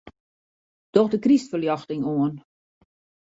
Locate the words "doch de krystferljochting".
0.97-2.03